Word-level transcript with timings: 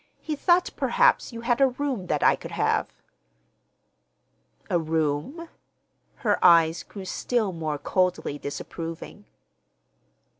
He 0.19 0.35
thought 0.35 0.71
perhaps 0.75 1.31
you 1.31 1.41
had 1.41 1.61
a 1.61 1.67
room 1.67 2.07
that 2.07 2.23
I 2.23 2.35
could 2.35 2.49
have." 2.49 2.87
"A 4.67 4.79
room?" 4.79 5.47
Her 6.25 6.43
eyes 6.43 6.81
grew 6.81 7.05
still 7.05 7.51
more 7.51 7.77
coldly 7.77 8.39
disapproving. 8.39 9.25